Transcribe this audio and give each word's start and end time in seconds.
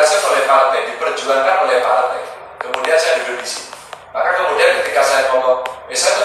ditugaskan 0.00 0.32
oleh 0.32 0.44
partai, 0.48 0.80
diperjuangkan 0.88 1.56
oleh 1.68 1.76
partai. 1.84 2.20
Kemudian 2.56 2.96
saya 2.96 3.20
duduk 3.20 3.44
di 3.44 3.48
sini. 3.52 3.68
Maka 4.16 4.32
kemudian 4.32 4.80
ketika 4.80 5.04
saya 5.04 5.28
ngomong, 5.28 5.60
eh, 5.92 5.96
saya 5.96 6.24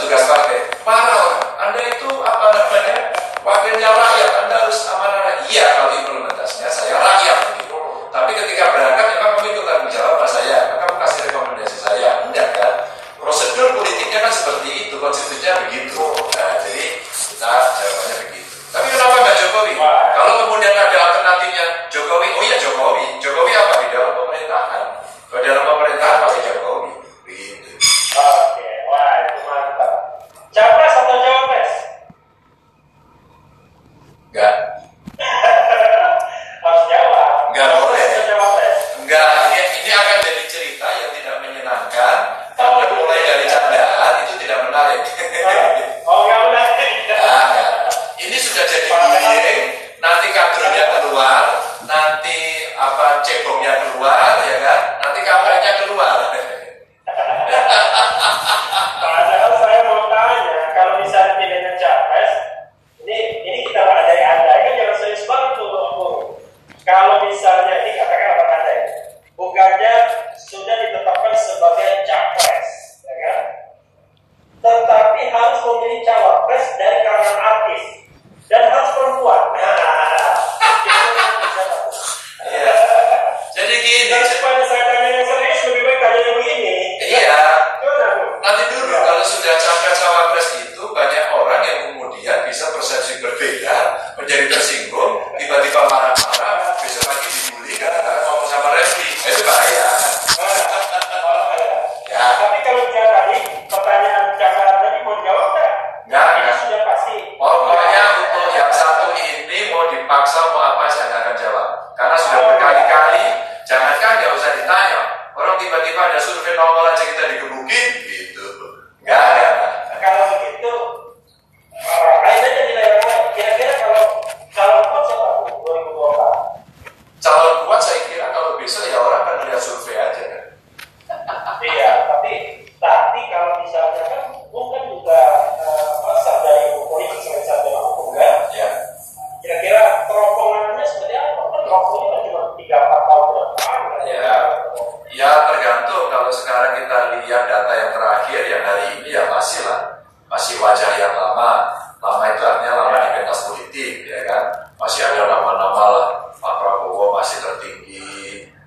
apa 52.76 53.24
cebongnya 53.24 53.74
keluar 53.88 54.36
ya 54.44 54.58
kan? 54.60 54.82
Nanti 55.00 55.20
kameranya 55.24 55.72
keluar. 55.84 56.20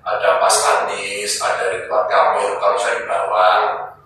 ada 0.03 0.29
Mas 0.39 0.57
Anies, 0.63 1.39
ada 1.43 1.75
Ridwan 1.75 2.05
Kamil, 2.07 2.55
kalau 2.57 2.77
saya 2.79 2.99
di 2.99 3.05
bawah 3.05 3.55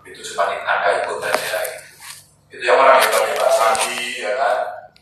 itu 0.03 0.19
cuma 0.33 0.51
ada 0.51 0.89
ikut 1.03 1.17
dan 1.21 1.31
lain-lain. 1.31 1.73
Itu 2.53 2.63
yang 2.65 2.77
orang 2.77 3.01
hebat 3.01 3.33
Pak 3.39 3.51
Sandi, 3.53 4.21
ya 4.21 4.33
kan? 4.37 4.57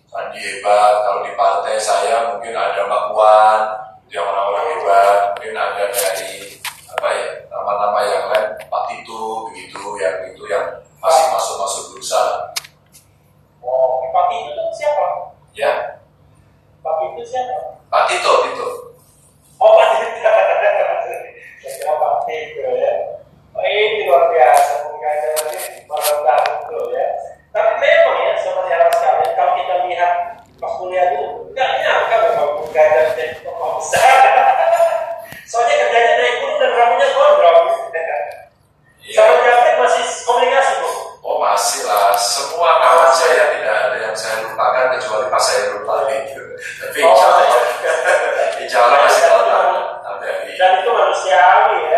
Sandi 0.08 0.40
hebat. 0.40 0.94
Kalau 1.04 1.20
di 1.26 1.32
partai 1.36 1.76
saya 1.80 2.32
mungkin 2.32 2.56
ada 2.56 2.88
Mbak 2.88 3.04
Puan, 3.12 3.60
itu 4.08 4.20
yang 4.20 4.28
orang-orang 4.28 4.66
hebat. 4.78 5.18
Mungkin 5.36 5.56
ada 5.58 5.84
dari 5.90 6.32
apa 6.92 7.08
ya 7.12 7.28
nama-nama 7.48 8.00
yang 8.08 8.26
lain, 8.30 8.48
Pak 8.68 8.84
Tito, 8.88 9.52
begitu, 9.52 9.82
yang 10.00 10.16
itu 10.32 10.44
yang 10.48 10.64
masih 11.02 11.26
masuk 11.34 11.56
masuk 11.60 11.84
bursa. 11.96 12.22
Oh, 13.64 14.06
Pak 14.12 14.26
Tito 14.32 14.52
itu 14.54 14.74
siapa? 14.76 15.06
Ya. 15.56 15.72
Pak 16.84 16.94
Tito 17.00 17.24
siapa? 17.26 17.58
Pak 17.90 18.04
Tito, 18.08 18.32
Tito. 18.48 18.91
saya 43.32 43.46
tidak 43.56 43.76
ada 43.88 43.98
yang 44.04 44.16
saya 44.20 44.36
lupakan 44.44 44.86
kecuali 44.92 45.26
pas 45.32 45.44
saya 45.48 45.62
lupa 45.72 45.96
gitu. 46.12 46.44
Tapi 46.84 46.98
oh, 47.00 47.16
insya 47.16 47.28
Allah, 47.32 47.48
insya 48.60 48.80
Allah 48.84 49.00
masih 49.08 49.24
ada. 49.32 49.60
Dan 50.60 50.72
itu 50.84 50.90
manusiawi 50.92 51.80
ya. 51.88 51.91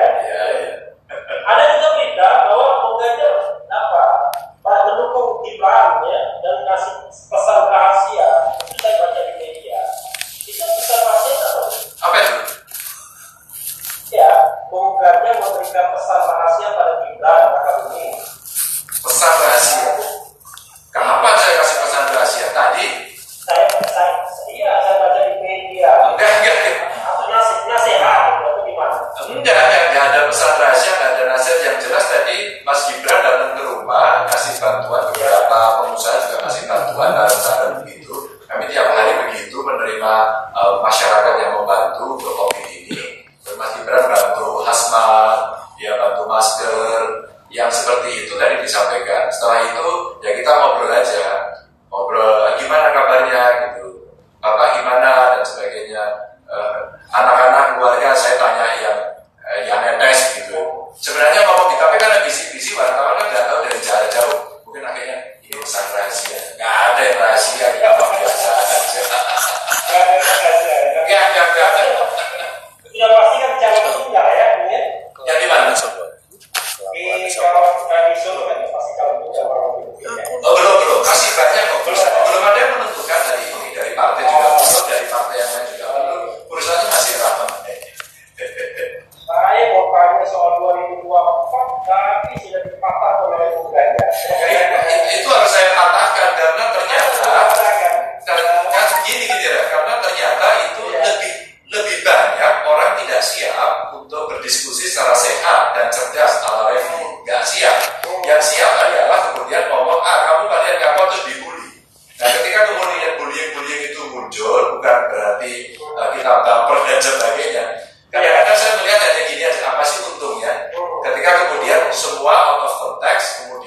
y 72.94 73.02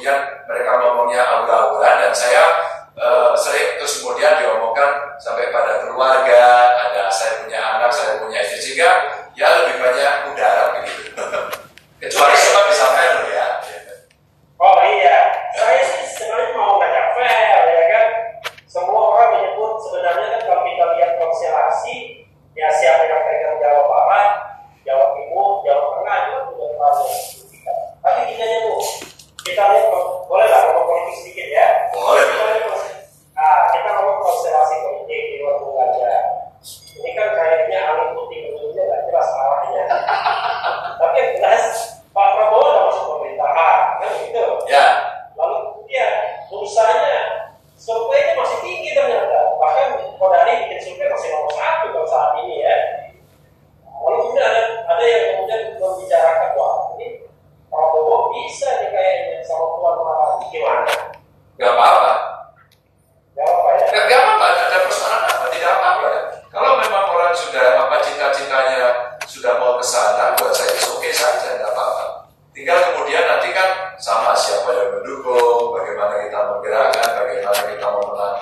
kemudian 0.07 0.47
mereka 0.47 0.71
ngomongnya 0.79 1.23
aura-aura 1.27 1.91
dan 1.99 2.15
saya 2.15 2.63
uh, 2.95 3.35
sering 3.35 3.75
terus 3.75 3.99
kemudian 3.99 4.39
diomongkan 4.39 5.19
sampai 5.19 5.51
pada 5.51 5.83
keluarga 5.83 6.71
ada 6.79 7.11
saya 7.11 7.43
punya 7.43 7.66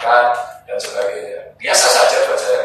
makan 0.04 0.36
dan 0.68 0.76
sebagainya. 0.76 1.40
Biasa 1.56 1.86
saja 1.88 2.16
buat 2.28 2.40
saya 2.40 2.63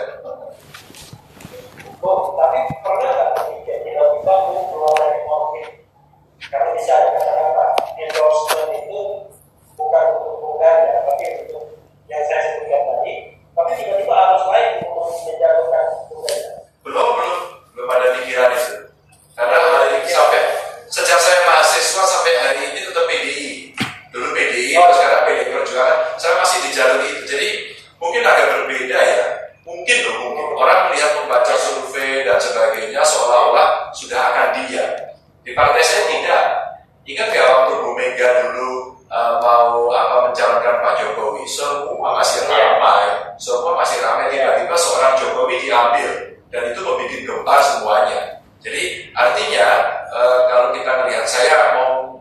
Eh, 50.20 50.40
kalau 50.52 50.76
kita 50.76 50.92
melihat 51.00 51.24
saya 51.24 51.80
mau 51.80 52.12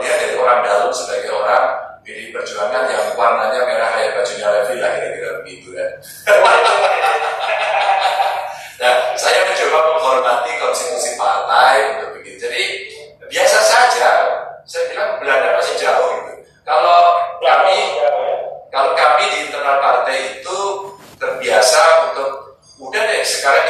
melihat 0.00 0.16
dari 0.16 0.32
orang 0.40 0.64
dalam 0.64 0.88
sebagai 0.88 1.28
orang 1.28 1.76
pilih 2.00 2.32
Perjuangan 2.32 2.88
yang 2.88 3.12
warnanya 3.12 3.68
merah 3.68 3.92
kayak 3.92 4.16
bajunya 4.16 4.48
Levi 4.48 4.80
lah 4.80 4.90
kira-kira 4.96 5.30
begitu 5.44 5.76
ya. 5.76 5.84
nah, 8.80 8.96
saya 9.20 9.44
mencoba 9.44 9.78
menghormati 9.92 10.56
konstitusi 10.56 11.20
partai 11.20 12.00
untuk 12.00 12.16
begitu. 12.16 12.48
Jadi 12.48 12.62
biasa 13.28 13.58
saja. 13.60 14.08
Saya 14.64 14.88
bilang 14.88 15.20
Belanda 15.20 15.60
masih 15.60 15.76
jauh 15.76 16.24
gitu. 16.24 16.48
Kalau 16.64 17.00
kami 17.44 18.00
kalau 18.72 18.96
kami 18.96 19.24
di 19.28 19.38
internal 19.52 19.84
partai 19.84 20.40
itu 20.40 20.60
terbiasa 21.20 22.08
untuk 22.08 22.56
udah 22.80 23.02
deh 23.04 23.20
sekarang 23.20 23.63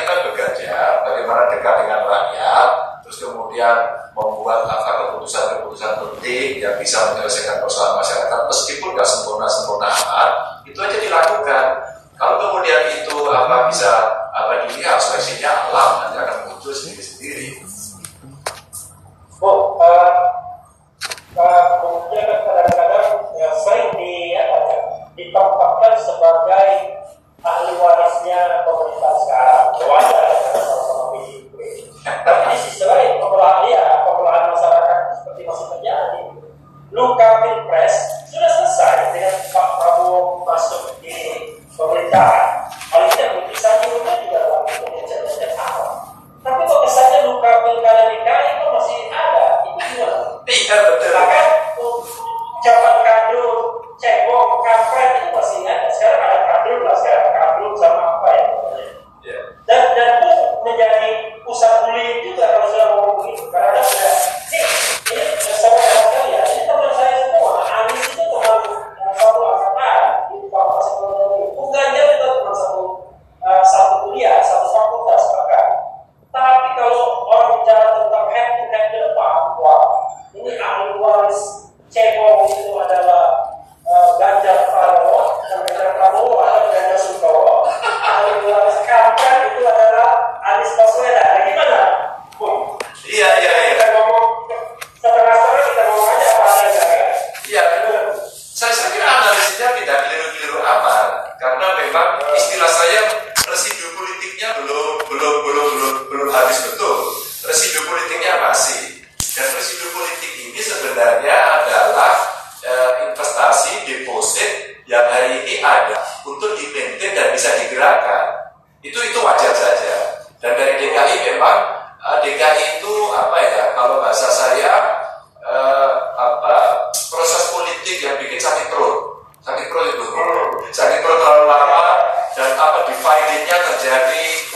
Tá, 106.35 106.49
a 106.49 106.74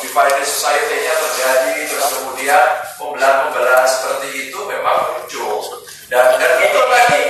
divided 0.02 0.46
society-nya 0.46 1.14
terjadi 1.14 1.74
terus 1.90 2.08
kemudian 2.14 2.64
pembelahan-pembelahan 2.98 3.88
seperti 3.88 4.50
itu 4.50 4.58
memang 4.66 4.98
muncul. 5.14 5.82
Dan 6.08 6.40
dan 6.40 6.52
itu 6.64 6.80
lagi 6.88 7.20